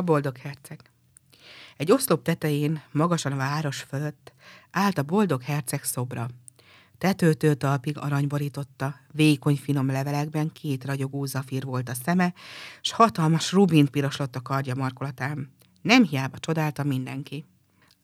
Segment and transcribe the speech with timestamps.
[0.00, 0.80] A boldog herceg.
[1.76, 4.32] Egy oszlop tetején, magasan a város fölött
[4.70, 6.28] állt a boldog herceg szobra.
[6.98, 12.34] Tetőtől talpig arany borította, vékony finom levelekben két ragyogó zafír volt a szeme,
[12.80, 15.52] s hatalmas rubint piroslott a kardja markolatán.
[15.82, 17.44] Nem hiába csodálta mindenki.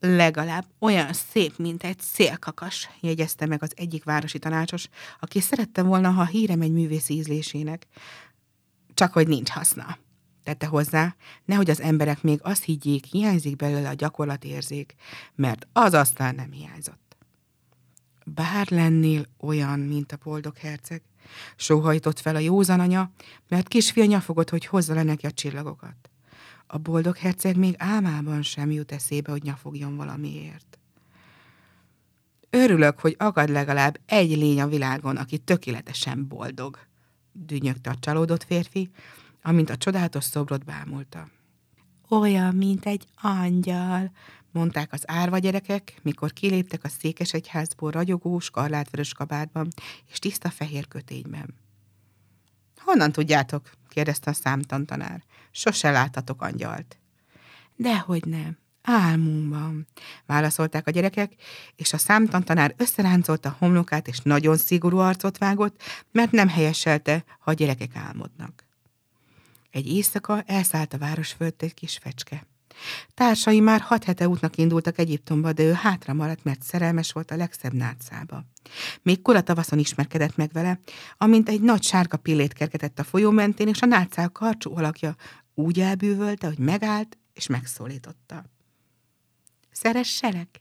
[0.00, 4.88] Legalább olyan szép, mint egy szélkakas, jegyezte meg az egyik városi tanácsos,
[5.20, 7.86] aki szerette volna, ha hírem egy művész ízlésének.
[8.94, 10.04] Csak hogy nincs haszna
[10.46, 14.94] tette hozzá, nehogy az emberek még azt higgyék, hiányzik belőle a gyakorlatérzék,
[15.34, 17.16] mert az aztán nem hiányzott.
[18.24, 21.02] Bár lennél olyan, mint a boldog herceg,
[21.56, 23.10] sóhajtott fel a józan anya,
[23.48, 26.10] mert kisfia nyafogott, hogy hozza le neki a csillagokat.
[26.66, 30.78] A boldog herceg még álmában sem jut eszébe, hogy nyafogjon valamiért.
[32.50, 36.78] Örülök, hogy akad legalább egy lény a világon, aki tökéletesen boldog,
[37.32, 38.90] dünnyögte a csalódott férfi,
[39.46, 41.28] amint a csodálatos szobrot bámulta.
[42.08, 44.10] Olyan, mint egy angyal,
[44.50, 49.68] mondták az árva gyerekek, mikor kiléptek a székesegyházból ragyogó, skarlátvörös kabátban
[50.10, 51.54] és tiszta fehér kötényben.
[52.76, 53.70] Honnan tudjátok?
[53.88, 55.22] kérdezte a számtantanár.
[55.50, 56.98] Sose láttatok angyalt.
[57.76, 58.58] Dehogy nem.
[58.82, 59.86] Álmunkban,
[60.26, 61.32] válaszolták a gyerekek,
[61.76, 67.50] és a számtantanár összeráncolta a homlokát, és nagyon szigorú arcot vágott, mert nem helyeselte, ha
[67.50, 68.65] a gyerekek álmodnak.
[69.76, 72.46] Egy éjszaka elszállt a város fölött egy kis fecske.
[73.14, 77.36] Társai már hat hete útnak indultak Egyiptomba, de ő hátra maradt, mert szerelmes volt a
[77.36, 78.44] legszebb nátszába.
[79.02, 80.80] Még kora tavaszon ismerkedett meg vele,
[81.18, 85.16] amint egy nagy sárga pillét kergetett a folyó mentén, és a nátszá karcsú alakja
[85.54, 88.44] úgy elbűvölte, hogy megállt és megszólította.
[89.72, 90.60] Szeresselek?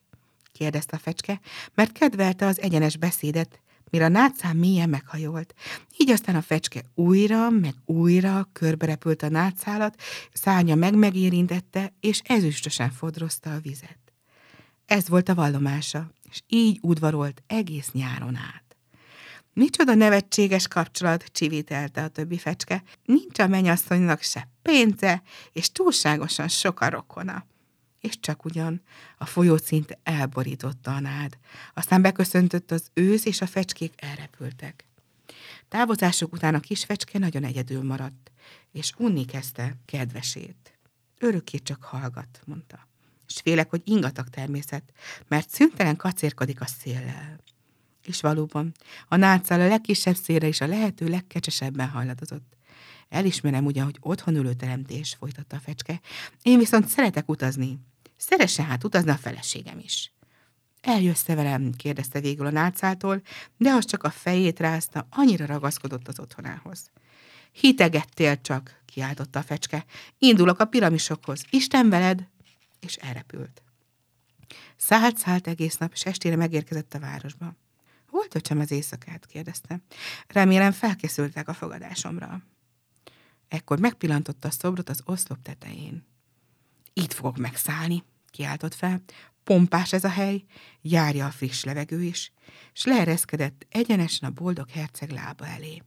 [0.52, 1.40] kérdezte a fecske,
[1.74, 3.60] mert kedvelte az egyenes beszédet,
[3.92, 5.54] mire a nátszám mélyen meghajolt.
[5.98, 10.02] Így aztán a fecske újra, meg újra körberepült a nátszálat,
[10.34, 14.00] szárnya meg megérintette, és ezüstösen fodrozta a vizet.
[14.86, 18.64] Ez volt a vallomása, és így udvarolt egész nyáron át.
[19.54, 22.84] Micsoda nevetséges kapcsolat, csivítelte a többi fecske.
[23.06, 25.24] Nincs a mennyasszonynak se pénze,
[25.54, 27.46] és túlságosan sok a rokona
[28.06, 28.82] és csak ugyan
[29.18, 31.38] a folyót szinte elborította a nád.
[31.74, 34.86] Aztán beköszöntött az ősz, és a fecskék elrepültek.
[35.68, 38.32] Távozások után a kis fecske nagyon egyedül maradt,
[38.72, 40.78] és unni kezdte kedvesét.
[41.20, 42.88] Örökké csak hallgat, mondta.
[43.28, 44.94] És félek, hogy ingatag természet,
[45.28, 47.40] mert szüntelen kacérkodik a széllel.
[48.04, 48.72] És valóban,
[49.08, 52.56] a nátszál a legkisebb szélre is a lehető legkecsesebben hajladozott.
[53.10, 56.02] Elismerem ugyan, hogy otthon ülő teremtés, folytatta a fecske.
[56.42, 57.80] Én viszont szeretek utazni,
[58.18, 60.14] Szeresse hát utazni a feleségem is.
[60.82, 61.72] Eljössz velem?
[61.72, 63.22] kérdezte végül a nátszától,
[63.58, 66.92] de az csak a fejét rázta, annyira ragaszkodott az otthonához.
[67.52, 69.86] Hitegettél csak, kiáltotta a fecske.
[70.18, 71.46] Indulok a piramisokhoz.
[71.50, 72.28] Isten veled!
[72.80, 73.64] És elrepült.
[74.76, 77.56] Szállt, szállt egész nap, és estére megérkezett a városba.
[78.08, 79.26] Hol töltsem az éjszakát?
[79.26, 79.82] kérdezte.
[80.28, 82.42] Remélem felkészültek a fogadásomra.
[83.48, 86.15] Ekkor megpillantotta a szobrot az oszlop tetején.
[86.98, 89.02] Itt fogok megszállni, kiáltott fel.
[89.44, 90.44] Pompás ez a hely,
[90.82, 92.32] járja a friss levegő is,
[92.74, 95.82] és leereszkedett egyenesen a boldog herceg lába elé.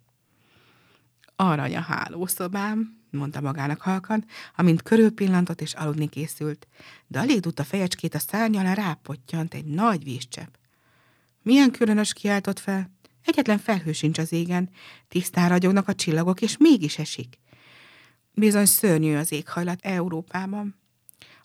[1.36, 4.24] Arany a hálószobám, mondta magának halkan,
[4.56, 6.68] amint körülpillantott és aludni készült,
[7.06, 10.54] de alig tudta fejecskét a szárny alá rápottyant egy nagy vízcsepp.
[11.42, 12.90] Milyen különös kiáltott fel?
[13.24, 14.70] Egyetlen felhő sincs az égen,
[15.08, 17.38] tisztán ragyognak a csillagok, és mégis esik.
[18.32, 20.76] Bizony szörnyű az éghajlat Európában.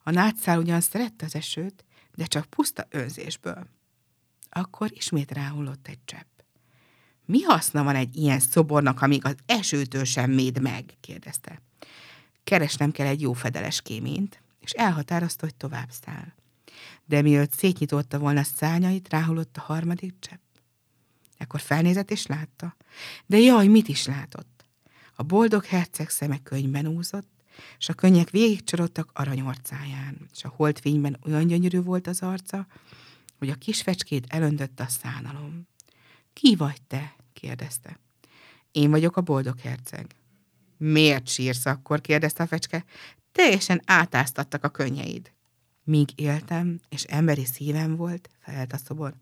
[0.04, 3.68] A nátszál ugyan szerette az esőt, de csak puszta önzésből.
[4.50, 6.28] Akkor ismét ráhullott egy csepp.
[7.26, 10.94] Mi haszna van egy ilyen szobornak, amíg az esőtől sem méd meg?
[11.00, 11.62] kérdezte.
[12.44, 16.34] Keresnem kell egy jó fedeles kéményt, és elhatározta, hogy tovább száll.
[17.06, 20.42] De mielőtt szétnyitotta volna szányait, ráhullott a harmadik csepp.
[21.38, 22.76] Ekkor felnézett és látta.
[23.26, 24.66] De jaj, mit is látott?
[25.16, 27.33] A boldog herceg szeme könyvben úzott,
[27.78, 32.68] és a könnyek végigcsorodtak aranyorcáján, és a holdfényben olyan gyönyörű volt az arca,
[33.38, 35.68] hogy a kis fecskét elöntötte a szánalom.
[36.34, 37.16] Ki vagy te?
[37.34, 38.00] kérdezte.
[38.72, 40.16] Én vagyok a boldog herceg.
[40.78, 42.02] Miért sírsz akkor?
[42.02, 42.86] kérdezte a fecske.
[43.32, 45.32] Teljesen átáztattak a könnyeid.
[45.84, 49.14] Míg éltem, és emberi szívem volt, felelt a szobor,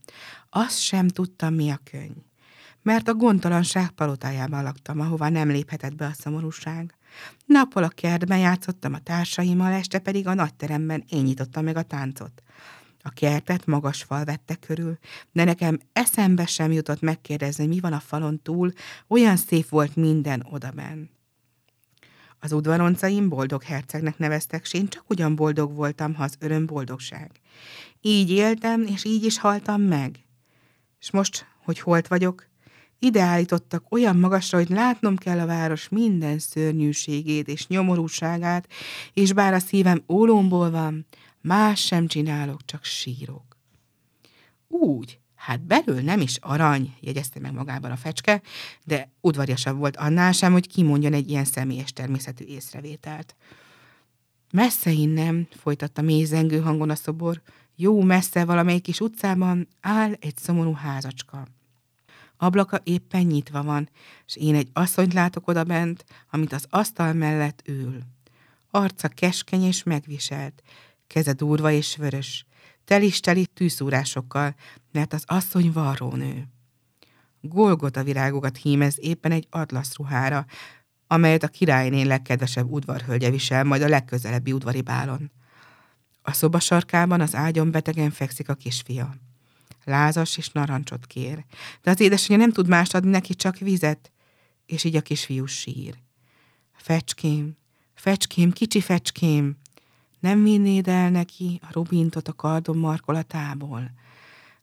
[0.49, 2.25] azt sem tudtam, mi a könny.
[2.81, 6.95] Mert a gondtalanság palotájában laktam, ahová nem léphetett be a szomorúság.
[7.45, 12.43] Nappal a kertben játszottam a társaimmal, este pedig a nagyteremben én nyitottam meg a táncot.
[13.03, 14.97] A kertet magas fal vette körül,
[15.31, 18.71] de nekem eszembe sem jutott megkérdezni, mi van a falon túl,
[19.07, 21.09] olyan szép volt minden odaben.
[22.39, 27.31] Az udvaroncaim boldog hercegnek neveztek, s én csak ugyan boldog voltam, ha az öröm boldogság.
[28.01, 30.25] Így éltem, és így is haltam meg.
[30.99, 32.47] És most, hogy holt vagyok,
[33.01, 33.45] ide
[33.89, 38.67] olyan magasra, hogy látnom kell a város minden szörnyűségét és nyomorúságát,
[39.13, 41.05] és bár a szívem ólomból van,
[41.41, 43.57] más sem csinálok, csak sírok.
[44.67, 48.41] Úgy, hát belül nem is arany, jegyezte meg magában a fecske,
[48.83, 53.35] de udvariasabb volt annál sem, hogy kimondjon egy ilyen személyes természetű észrevételt.
[54.51, 57.41] Messze innen, folytatta mézengő hangon a szobor,
[57.75, 61.47] jó messze valamelyik kis utcában áll egy szomorú házacska.
[62.43, 63.89] Ablaka éppen nyitva van,
[64.25, 67.99] és én egy asszonyt látok oda bent, amit az asztal mellett ül.
[68.69, 70.61] Arca keskeny és megviselt,
[71.07, 72.45] keze durva és vörös,
[72.85, 74.55] telis-teli tűszúrásokkal,
[74.91, 76.47] mert az asszony varrónő.
[77.41, 80.45] Golgota virágokat hímez éppen egy atlaszruhára,
[81.07, 85.31] amelyet a királyné legkedvesebb udvarhölgye visel majd a legközelebbi udvari bálon.
[86.21, 89.15] A szoba sarkában az ágyon betegen fekszik a kisfia.
[89.83, 91.45] Lázas és narancsot kér,
[91.81, 94.11] de az édesanyja nem tud mást adni neki, csak vizet,
[94.65, 95.97] és így a kisfiú sír.
[96.75, 97.57] Fecském,
[97.93, 99.57] fecském, kicsi fecském,
[100.19, 103.91] nem vinnéd el neki a rubintot a kardom markolatából.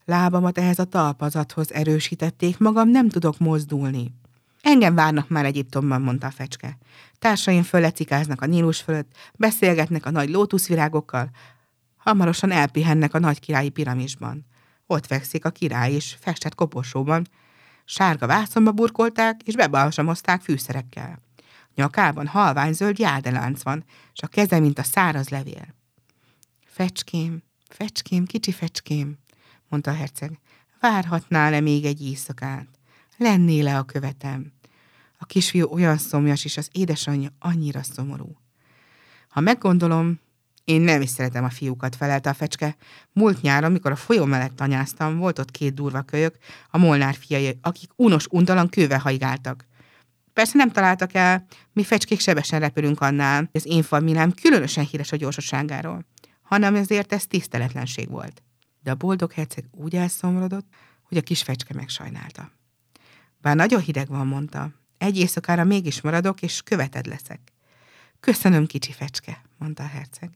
[0.05, 4.13] Lábamat ehhez a talpazathoz erősítették, magam nem tudok mozdulni.
[4.61, 6.77] Engem várnak már Egyiptomban, mondta a fecske.
[7.19, 11.29] Társaim föllecikáznak a Nílus fölött, beszélgetnek a nagy lótuszvirágokkal,
[11.97, 14.45] hamarosan elpihennek a nagy királyi piramisban.
[14.91, 17.27] Ott fekszik a király is, festett koporsóban.
[17.85, 21.21] Sárga vászonba burkolták, és bebalsamozták fűszerekkel.
[21.75, 23.83] Nyakában halványzöld jádelánc van,
[24.13, 25.75] és a keze, mint a száraz levél.
[26.65, 29.17] Fecském, fecském, kicsi fecském,
[29.67, 30.39] mondta a herceg.
[30.79, 32.67] Várhatnál-e még egy éjszakát?
[33.17, 34.51] Lennél le a követem.
[35.17, 38.37] A kisfiú olyan szomjas, és az édesanyja annyira szomorú.
[39.27, 40.19] Ha meggondolom,
[40.69, 42.75] én nem is szeretem a fiúkat, felelte a fecske.
[43.11, 46.37] Múlt nyáron, mikor a folyó mellett tanyáztam, volt ott két durva kölyök,
[46.69, 49.65] a Molnár fiai, akik unos, untalan kővel haigáltak.
[50.33, 55.15] Persze nem találtak el, mi fecskék sebesen repülünk annál, az én familám különösen híres a
[55.15, 56.05] gyorsaságáról,
[56.41, 58.43] hanem ezért ez tiszteletlenség volt.
[58.83, 60.67] De a boldog herceg úgy elszomorodott,
[61.03, 62.51] hogy a kis fecske megsajnálta.
[63.41, 67.39] Bár nagyon hideg van, mondta, egy éjszakára mégis maradok, és követed leszek.
[68.19, 70.29] Köszönöm, kicsi fecske, mondta a herceg.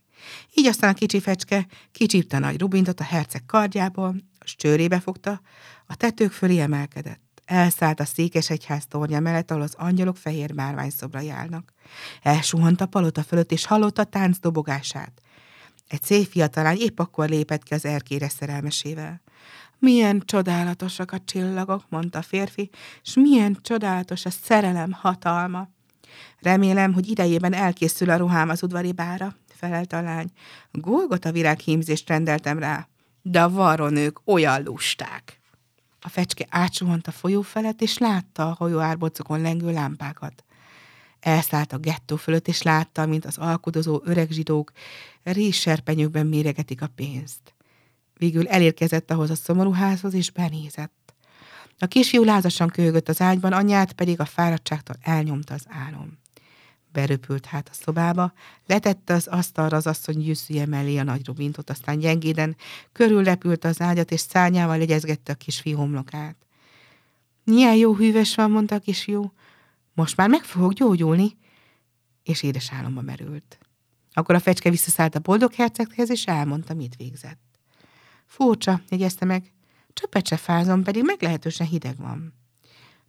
[0.54, 5.40] Így aztán a kicsi fecske kicsípte nagy rubintot a herceg kardjából, a csőrébe fogta,
[5.86, 7.42] a tetők fölé emelkedett.
[7.44, 11.72] Elszállt a székesegyház tornya mellett, ahol az angyalok fehér márványszobrai állnak.
[12.22, 15.20] Elsuhant a palota fölött, és hallotta a tánc dobogását.
[15.88, 19.20] Egy szép fiatalány épp akkor lépett ki az erkére szerelmesével.
[19.78, 22.70] Milyen csodálatosak a csillagok, mondta a férfi,
[23.02, 25.68] és milyen csodálatos a szerelem hatalma.
[26.38, 30.30] Remélem, hogy idejében elkészül a ruhám az udvari bára, felelt a lány.
[30.72, 32.88] Golgot a virághímzést rendeltem rá,
[33.22, 35.40] de a varronők olyan lusták.
[36.00, 40.44] A fecske átsuhant a folyó felett, és látta a hajó árbocokon lengő lámpákat.
[41.20, 44.72] Elszállt a gettó fölött, és látta, mint az alkudozó öreg zsidók
[45.22, 47.54] rézserpenyőkben méregetik a pénzt.
[48.14, 51.03] Végül elérkezett ahhoz a szomorú házhoz, és benézett.
[51.78, 56.18] A kisfiú lázasan köhögött az ágyban, anyját pedig a fáradtságtól elnyomta az álom.
[56.92, 58.32] Beröpült hát a szobába,
[58.66, 62.56] letette az asztalra az asszony gyűszűje mellé a nagy rubintot, aztán gyengéden
[62.92, 66.36] körülrepült az ágyat, és szárnyával legyezgette a kisfiú homlokát.
[67.44, 69.32] Milyen jó hűves van, mondta a kisfiú.
[69.94, 71.36] Most már meg fogok gyógyulni.
[72.22, 73.58] És édes álomba merült.
[74.12, 77.40] Akkor a fecske visszaszállt a boldog herceghez, és elmondta, mit végzett.
[78.26, 79.52] Furcsa, jegyezte meg.
[79.94, 82.34] Csöppet se fázom, pedig meglehetősen hideg van.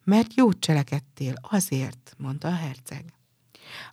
[0.03, 3.13] Mert jót cselekedtél, azért, mondta a herceg.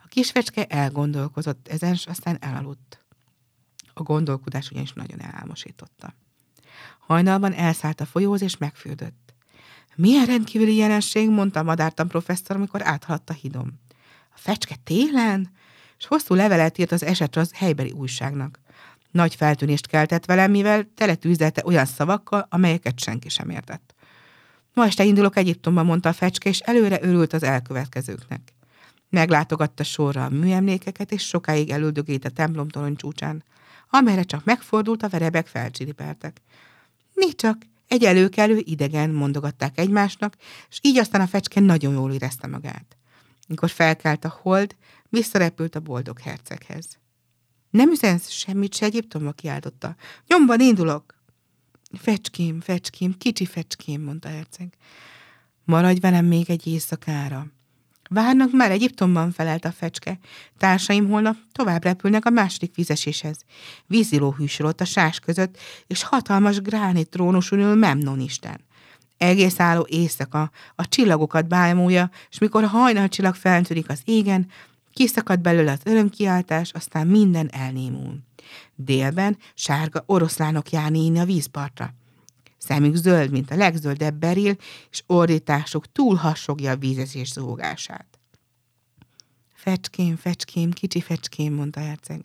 [0.04, 3.04] A kisfecske elgondolkozott ezen, és aztán elaludt.
[3.94, 6.14] A gondolkodás ugyanis nagyon elálmosította.
[6.99, 9.34] Hajnalban elszállt a folyóhoz, és megfürdött.
[9.96, 13.80] Milyen rendkívüli jelenség, mondta a madártan professzor, amikor áthaladt a hidom.
[14.34, 15.52] A fecske télen?
[15.99, 18.61] És hosszú levelet írt az esetre az helybeli újságnak.
[19.12, 23.95] Nagy feltűnést keltett velem, mivel teletűzelte olyan szavakkal, amelyeket senki sem értett.
[24.75, 28.52] Ma este indulok Egyiptomba, mondta a fecske, és előre örült az elkövetkezőknek.
[29.09, 33.45] Meglátogatta sorra a műemlékeket, és sokáig elüldögét a templom torony csúcsán,
[33.90, 36.40] amelyre csak megfordult, a verebek felcsiripeltek.
[37.14, 37.57] Mi csak,
[37.88, 40.37] egy előkelő idegen, mondogatták egymásnak,
[40.71, 42.97] és így aztán a fecske nagyon jól érezte magát.
[43.49, 44.76] Mikor felkelt a hold,
[45.09, 46.99] visszarepült a boldog herceghez.
[47.73, 49.97] Nem üzensz semmit se Egyiptomba, kiáltotta.
[50.26, 51.14] Nyomban indulok!
[51.99, 54.69] Fecském, fecském, kicsi fecském, mondta herceg.
[55.64, 57.47] Maradj velem még egy éjszakára.
[58.11, 60.19] Várnak már Egyiptomban, felelt a fecske.
[60.59, 63.38] Társaim holnap tovább repülnek a második vízeséshez.
[63.87, 68.61] Víziló hűsor a sás között, és hatalmas gránit trónuson ül Memnon isten.
[69.17, 74.50] Egész álló éjszaka a csillagokat bámulja, és mikor a hajnalcsillag feltűnik az égen,
[74.92, 78.18] kiszakad belőle az örömkiáltás, aztán minden elnémul.
[78.75, 81.94] Délben sárga oroszlánok járni a vízpartra.
[82.58, 84.56] Szemük zöld, mint a legzöldebb beril,
[84.90, 88.06] és ordításuk túl hassogja a vízezés zúgását.
[89.54, 92.25] Fecském, fecském, kicsi fecském, mondta herceg.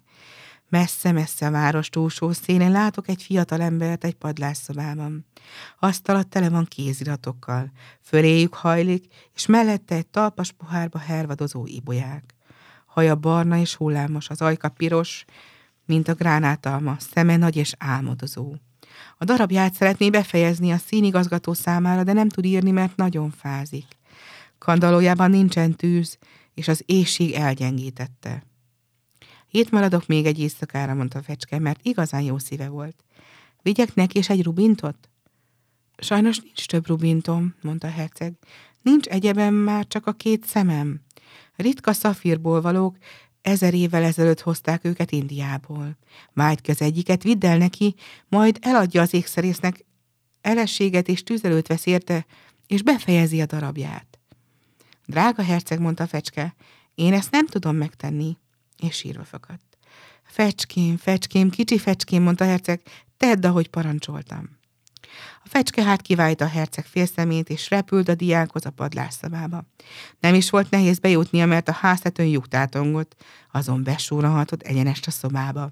[0.69, 5.25] Messze-messze a város túlsó szénén látok egy fiatal embert egy padlásszobában.
[5.79, 7.71] Asztala tele van kéziratokkal,
[8.01, 9.05] föléjük hajlik,
[9.35, 12.35] és mellette egy talpas pohárba hervadozó ibolyák.
[12.97, 15.25] Haja barna és hullámos, az ajka piros,
[15.85, 18.55] mint a gránátalma, szeme nagy és álmodozó.
[19.17, 23.85] A darabját szeretné befejezni a színigazgató számára, de nem tud írni, mert nagyon fázik.
[24.57, 26.17] Kandalójában nincsen tűz,
[26.53, 28.43] és az éjség elgyengítette.
[29.51, 33.03] Itt maradok még egy éjszakára, mondta fecske, mert igazán jó szíve volt.
[33.61, 35.09] Vigyek neki és egy rubintot?
[35.97, 38.33] Sajnos nincs több rubintom, mondta a herceg.
[38.81, 41.05] Nincs egyebem már csak a két szemem.
[41.57, 42.97] Ritka szafírból valók,
[43.41, 45.97] ezer évvel ezelőtt hozták őket Indiából.
[46.33, 47.95] Vágy az egyiket, vidd el neki,
[48.27, 49.85] majd eladja az ékszerésznek
[50.41, 52.25] elességet és tüzelőt vesz érte,
[52.67, 54.19] és befejezi a darabját.
[55.05, 56.55] Drága herceg, mondta fecske,
[56.95, 58.37] én ezt nem tudom megtenni,
[58.77, 59.77] és sírva fakadt.
[60.23, 62.81] Fecském, fecském, kicsi fecském, mondta herceg,
[63.17, 64.56] tedd, ahogy parancsoltam.
[65.43, 69.63] A fecske hát kivált a herceg félszemét, és repült a diákhoz a padlásszabába.
[70.19, 73.15] Nem is volt nehéz bejutnia, mert a háztetőn lyuk tátongott,
[73.51, 75.71] azon besúrhatott egyenest a szobába.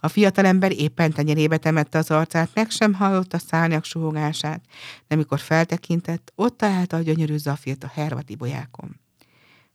[0.00, 4.64] A fiatalember éppen tenyerébe temette az arcát, meg sem hallotta szárnyak suhogását,
[5.08, 9.00] de mikor feltekintett, ott találta a gyönyörű zafirt a hervati bolyákon.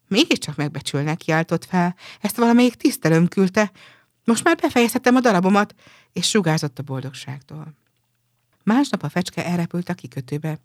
[0.08, 3.72] Mégiscsak megbecsülnek, kiáltott fel, ezt valamelyik tisztelőm küldte,
[4.24, 5.75] most már befejezhetem a darabomat,
[6.13, 7.74] és sugárzott a boldogságtól.
[8.72, 10.60] Másnap a fecske elrepült a kikötőbe.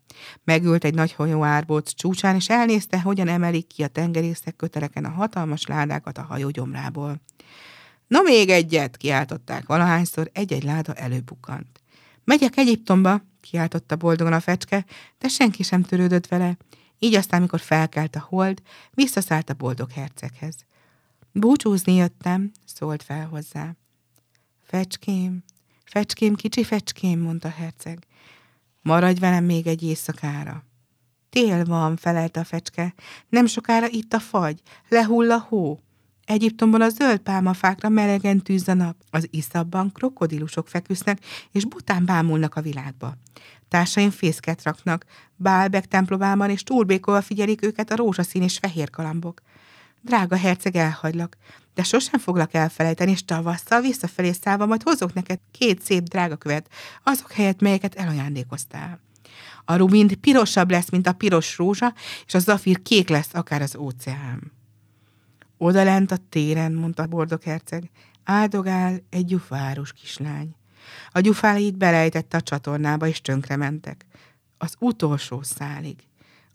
[0.44, 5.10] Megült egy nagy hajó árbóc csúcsán, és elnézte, hogyan emelik ki a tengerészek köteleken a
[5.10, 7.20] hatalmas ládákat a hajó gyomrából.
[8.06, 11.80] No még egyet, kiáltották valahányszor, egy-egy láda előbukkant.
[12.24, 14.84] Megyek Egyiptomba, kiáltotta boldogan a fecske,
[15.18, 16.56] de senki sem törődött vele.
[16.98, 20.56] Így aztán, mikor felkelt a hold, visszaszállt a boldog herceghez.
[21.32, 23.74] Búcsúzni jöttem, szólt fel hozzá.
[24.62, 25.44] Fecském,
[25.90, 27.98] Fecském, kicsi fecském, mondta herceg.
[28.82, 30.64] Maradj velem még egy éjszakára.
[31.30, 32.94] Tél van, felelte a fecske.
[33.28, 35.80] Nem sokára itt a fagy, lehull a hó.
[36.24, 38.96] Egyiptomban a zöld pálmafákra melegen tűz a nap.
[39.10, 43.16] Az iszabban krokodilusok feküsznek, és bután bámulnak a világba.
[43.68, 45.04] Társaim fészket raknak,
[45.36, 49.42] Bálbek templomában és túlbékolva figyelik őket a rózsaszín és fehér kalambok.
[50.06, 51.36] Drága herceg, elhagylak
[51.76, 56.68] de sosem foglak elfelejteni, és tavasszal visszafelé szállva majd hozok neked két szép drága követ,
[57.02, 59.00] azok helyett, melyeket elajándékoztál.
[59.64, 61.94] A rubind pirosabb lesz, mint a piros rózsa,
[62.26, 64.52] és a zafír kék lesz, akár az óceán.
[65.58, 67.90] Oda lent a téren, mondta a boldog herceg,
[68.24, 70.54] áldogál egy gyufárus kislány.
[71.10, 73.20] A gyufáit belejtette a csatornába, és
[73.56, 74.06] mentek.
[74.58, 75.96] Az utolsó szálig.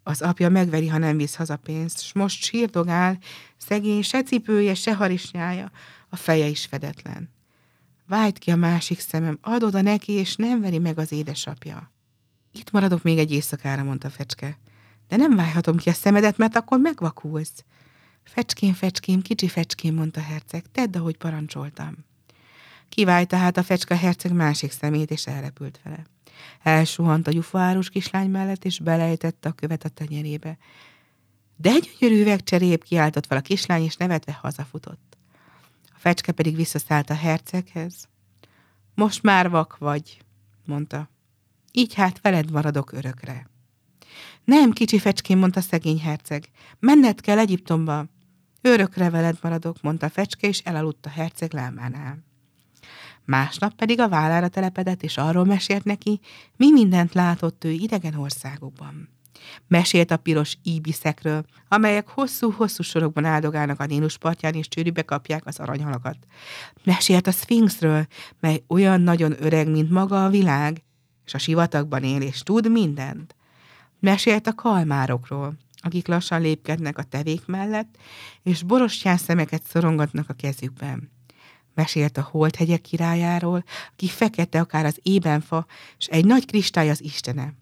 [0.03, 3.17] Az apja megveri, ha nem visz haza pénzt, s most sírdogál,
[3.57, 5.71] szegény se cipője, se harisnyája,
[6.09, 7.29] a feje is fedetlen.
[8.07, 11.91] Vájt ki a másik szemem, ad oda neki, és nem veri meg az édesapja.
[12.51, 14.59] Itt maradok még egy éjszakára, mondta fecske.
[15.07, 17.63] De nem vájhatom ki a szemedet, mert akkor megvakulsz.
[18.23, 21.95] Fecském, fecském, kicsi fecském, mondta herceg, tedd, ahogy parancsoltam.
[22.91, 26.05] Kivált tehát a fecske herceg másik szemét, és elrepült vele.
[26.63, 30.57] Elsuhant a gyufárus kislány mellett, és belejtette a követ a tenyerébe.
[31.57, 35.17] De gyönyörű üvegcserép kiáltott fel a kislány, és nevetve hazafutott.
[35.83, 38.07] A fecske pedig visszaszállt a herceghez.
[38.95, 40.21] Most már vak vagy,
[40.65, 41.09] mondta.
[41.71, 43.49] Így hát veled maradok örökre.
[44.43, 46.49] Nem, kicsi fecském, mondta szegény herceg.
[46.79, 48.05] Menned kell Egyiptomba.
[48.61, 52.29] Örökre veled maradok, mondta a fecske, és elaludt a herceg lámánál.
[53.31, 56.19] Másnap pedig a vállára telepedett, és arról mesélt neki,
[56.57, 59.09] mi mindent látott ő idegen országokban.
[59.67, 65.59] Mesélt a piros íbiszekről, amelyek hosszú-hosszú sorokban áldogálnak a Nílus partján, és csőribe kapják az
[65.59, 66.17] aranyhalakat.
[66.83, 68.07] Mesélt a Sphinxről,
[68.39, 70.83] mely olyan nagyon öreg, mint maga a világ,
[71.25, 73.35] és a sivatagban él, és tud mindent.
[73.99, 77.97] Mesélt a kalmárokról, akik lassan lépkednek a tevék mellett,
[78.43, 81.19] és borostyán szemeket szorongatnak a kezükben.
[81.73, 85.65] Mesélt a holdhegyek királyáról, aki fekete akár az ébenfa,
[85.97, 87.53] és egy nagy kristály az istene.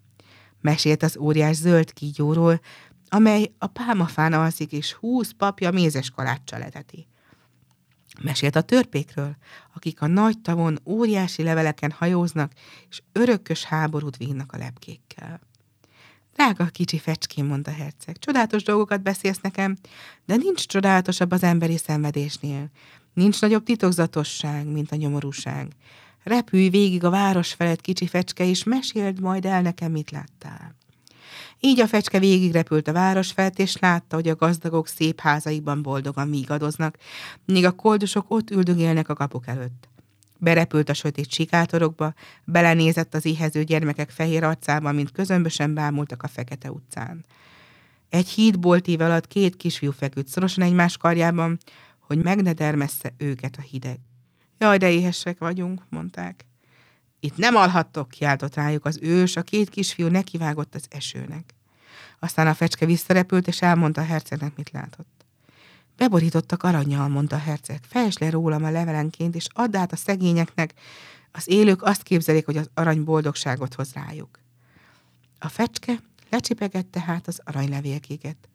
[0.60, 2.60] Mesélt az óriás zöld kígyóról,
[3.08, 7.06] amely a pálmafán alszik, és húsz papja mézes kaláccsal eteti.
[8.22, 9.36] Mesélt a törpékről,
[9.74, 12.52] akik a nagy tavon óriási leveleken hajóznak,
[12.88, 15.40] és örökös háborút vívnak a lepkékkel.
[16.34, 19.76] Drága kicsi fecském, mondta herceg, csodálatos dolgokat beszélsz nekem,
[20.26, 22.70] de nincs csodálatosabb az emberi szenvedésnél.
[23.12, 25.72] Nincs nagyobb titokzatosság, mint a nyomorúság.
[26.22, 30.74] Repülj végig a város felett, kicsi fecske, és meséld majd el nekem, mit láttál.
[31.60, 36.28] Így a fecske végigrepült a város felett, és látta, hogy a gazdagok szép házaiban boldogan
[36.28, 36.96] mígadoznak,
[37.44, 39.88] míg a koldusok ott üldögélnek a kapuk előtt.
[40.38, 42.14] Berepült a sötét sikátorokba,
[42.44, 47.24] belenézett az éhező gyermekek fehér arcába, mint közömbösen bámultak a fekete utcán.
[48.08, 51.58] Egy hídboltív alatt két kisfiú feküdt szorosan egymás karjában,
[52.14, 53.98] hogy meg ne dermessze őket a hideg.
[54.58, 56.44] Jaj, de éhesek vagyunk, mondták.
[57.20, 61.54] Itt nem alhattok, kiáltott rájuk az ős, a két kisfiú nekivágott az esőnek.
[62.18, 65.24] Aztán a fecske visszarepült, és elmondta a hercegnek, mit látott.
[65.96, 67.80] Beborítottak aranyjal, mondta a herceg.
[67.82, 70.74] Fejtsd le rólam a levelenként, és add át a szegényeknek.
[71.32, 74.38] Az élők azt képzelik, hogy az arany boldogságot hoz rájuk.
[75.38, 78.49] A fecske lecsipegette hát az aranylevélkéket.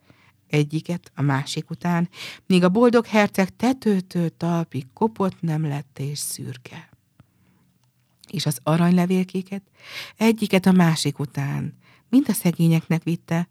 [0.48, 2.10] Egyiket a másik után,
[2.46, 6.90] míg a boldog herceg tetőtől talpig kopott nem lett és szürke
[8.36, 9.62] és az aranylevélkéket
[10.18, 11.74] egyiket a másik után,
[12.10, 13.48] mind a szegényeknek vitte,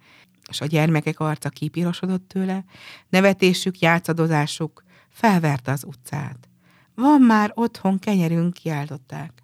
[0.48, 2.64] és a gyermekek arca kipirosodott tőle,
[3.08, 6.48] nevetésük, játszadozásuk felverte az utcát.
[6.94, 9.42] Van már otthon kenyerünk, kiáltották.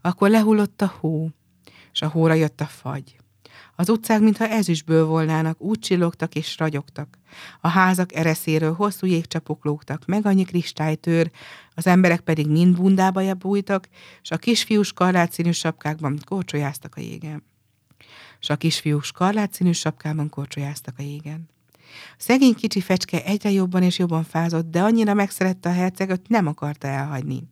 [0.00, 1.30] Akkor lehullott a hó,
[1.92, 3.16] és a hóra jött a fagy.
[3.76, 7.18] Az utcák, mintha ezüstből volnának, úgy csillogtak és ragyogtak.
[7.60, 11.30] A házak ereszéről hosszú jégcsapok lógtak, meg annyi kristálytőr,
[11.74, 13.88] az emberek pedig mind bundába bújtak,
[14.22, 14.82] és a kisfiú
[15.30, 17.44] színű sapkákban korcsolyáztak a jégen.
[18.40, 19.00] És a kisfiú
[19.50, 21.48] színű sapkában korcsolyáztak a jégen.
[22.10, 26.46] A szegény kicsi fecske egyre jobban és jobban fázott, de annyira megszerette a herceget, nem
[26.46, 27.42] akarta elhagyni.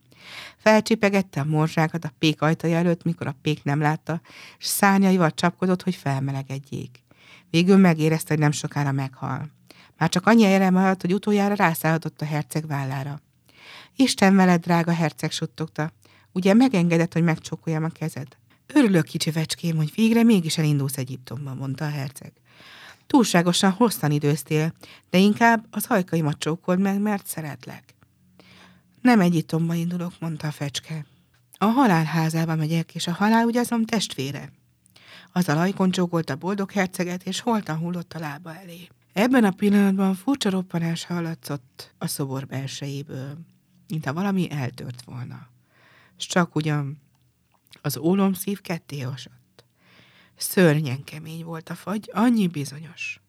[0.57, 4.21] Felcsipegette a morzsákat a pék ajtaja előtt, mikor a pék nem látta,
[4.57, 7.03] és szárnyaival csapkodott, hogy felmelegedjék.
[7.49, 9.51] Végül megérezte, hogy nem sokára meghal.
[9.97, 13.21] Már csak annyi erre maradt, hogy utoljára rászállhatott a herceg vállára.
[13.95, 15.91] Isten veled, drága herceg, suttogta.
[16.31, 18.27] Ugye megengedett, hogy megcsókoljam a kezed?
[18.67, 22.31] Örülök, kicsi vecském, hogy végre mégis elindulsz Egyiptomba, mondta a herceg.
[23.07, 24.73] Túlságosan hosszan időztél,
[25.09, 27.92] de inkább az hajkaimat csókold meg, mert szeretlek.
[29.03, 31.05] Nem Egyiptomba indulok, mondta a fecske.
[31.57, 34.51] A halál házába megyek, és a halál ugyazom testvére.
[35.31, 38.87] Az a lajkon csókolt a boldog herceget, és holtan hullott a lába elé.
[39.13, 43.37] Ebben a pillanatban furcsa roppanás hallatszott a szobor belsejéből,
[43.87, 45.47] mintha valami eltört volna.
[46.17, 47.01] S csak ugyan
[47.81, 49.65] az ólomszív ketté hasadt.
[50.35, 53.22] Szörnyen kemény volt a fagy, annyi bizonyos.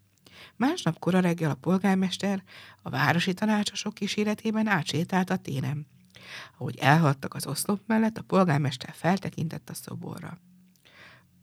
[0.57, 2.43] Másnap kora reggel a polgármester
[2.83, 5.87] a városi tanácsosok kíséretében átsétált a téren.
[6.59, 10.39] Ahogy elhattak az oszlop mellett, a polgármester feltekintett a szoborra.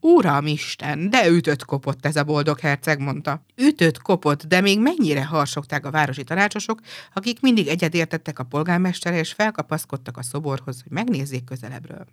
[0.04, 3.46] Uram Isten, de ütött kopott ez a boldog herceg, mondta.
[3.56, 6.80] Ütött kopott, de még mennyire harsogták a városi tanácsosok,
[7.14, 12.06] akik mindig egyedértettek a polgármestere, és felkapaszkodtak a szoborhoz, hogy megnézzék közelebbről.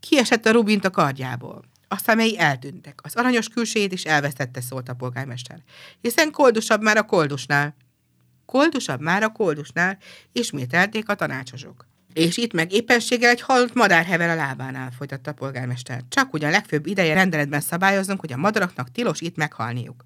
[0.00, 1.64] Kiesett a rubint a kardjából.
[1.92, 3.00] A szemei eltűntek.
[3.02, 5.62] Az aranyos külsejét is elvesztette, szólt a polgármester.
[6.00, 7.76] Hiszen koldusabb már a koldusnál.
[8.46, 9.98] Koldusabb már a koldusnál,
[10.32, 11.86] ismételték a tanácsosok.
[12.12, 16.02] És itt meg éppenséggel egy halott madár hevel a lábánál, folytatta a polgármester.
[16.08, 20.04] Csak ugyan legfőbb ideje rendeletben szabályozunk, hogy a madaraknak tilos itt meghalniuk.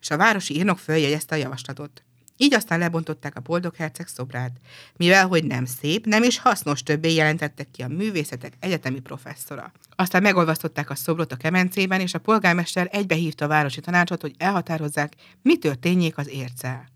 [0.00, 2.02] És a városi írnok följegyezte a javaslatot.
[2.40, 4.52] Így aztán lebontották a boldog herceg szobrát,
[4.96, 9.72] mivel hogy nem szép, nem is hasznos többé jelentettek ki a művészetek egyetemi professzora.
[9.96, 15.12] Aztán megolvasztották a szobrot a kemencében, és a polgármester egybehívta a városi tanácsot, hogy elhatározzák,
[15.42, 16.88] mi történjék az ércel.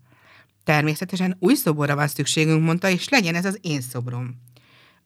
[0.63, 4.41] Természetesen új szoborra van szükségünk, mondta, és legyen ez az én szobrom.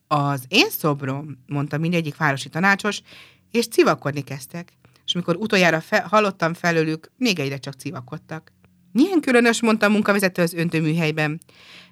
[0.06, 3.02] Az én szobrom, mondta mindegyik városi tanácsos,
[3.50, 4.72] és civakodni kezdtek.
[5.04, 8.52] És mikor utoljára fe- hallottam felőlük, még egyre csak civakodtak.
[8.92, 11.40] Milyen különös, mondta a munkavezető az öntőműhelyben.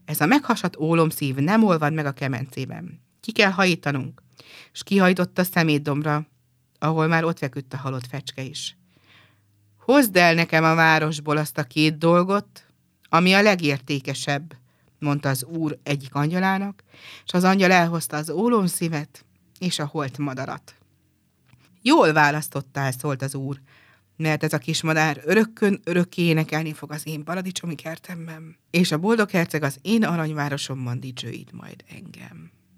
[0.04, 3.00] Ez a meghasadt ólomszív nem olvad meg a kemencében.
[3.20, 4.22] Ki kell hajítanunk.
[4.72, 6.26] És kihajtott a szemétdomra,
[6.78, 8.76] ahol már ott feküdt a halott fecske is.
[9.76, 12.66] Hozd el nekem a városból azt a két dolgot,
[13.08, 14.54] ami a legértékesebb,
[14.98, 16.82] mondta az úr egyik angyalának,
[17.24, 19.24] és az angyal elhozta az ólomszívet
[19.58, 20.74] és a holt madarat.
[21.82, 23.60] Jól választottál, szólt az úr,
[24.16, 28.98] mert ez a kis madár örökkön örökké énekelni fog az én paradicsomi kertemben, és a
[28.98, 32.55] boldog herceg az én aranyvárosomban dicsőít majd engem.